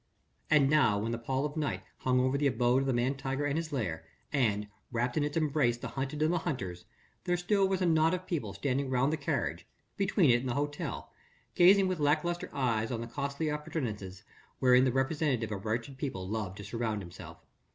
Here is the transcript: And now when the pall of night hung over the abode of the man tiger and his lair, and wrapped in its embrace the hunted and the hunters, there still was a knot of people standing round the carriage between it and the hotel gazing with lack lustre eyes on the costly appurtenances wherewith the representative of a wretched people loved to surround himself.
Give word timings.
And 0.49 0.67
now 0.67 0.97
when 0.97 1.11
the 1.11 1.19
pall 1.19 1.45
of 1.45 1.55
night 1.55 1.83
hung 1.99 2.19
over 2.19 2.35
the 2.35 2.47
abode 2.47 2.81
of 2.81 2.87
the 2.87 2.91
man 2.91 3.13
tiger 3.13 3.45
and 3.45 3.55
his 3.55 3.71
lair, 3.71 4.03
and 4.33 4.67
wrapped 4.91 5.15
in 5.15 5.23
its 5.23 5.37
embrace 5.37 5.77
the 5.77 5.89
hunted 5.89 6.23
and 6.23 6.33
the 6.33 6.39
hunters, 6.39 6.85
there 7.25 7.37
still 7.37 7.67
was 7.67 7.83
a 7.83 7.85
knot 7.85 8.15
of 8.15 8.25
people 8.25 8.51
standing 8.55 8.89
round 8.89 9.13
the 9.13 9.17
carriage 9.17 9.67
between 9.97 10.31
it 10.31 10.39
and 10.39 10.49
the 10.49 10.55
hotel 10.55 11.11
gazing 11.53 11.87
with 11.87 11.99
lack 11.99 12.23
lustre 12.23 12.49
eyes 12.51 12.89
on 12.89 12.99
the 13.01 13.05
costly 13.05 13.47
appurtenances 13.47 14.23
wherewith 14.59 14.85
the 14.85 14.91
representative 14.91 15.51
of 15.51 15.57
a 15.63 15.69
wretched 15.69 15.99
people 15.99 16.27
loved 16.27 16.57
to 16.57 16.63
surround 16.63 17.03
himself. 17.03 17.37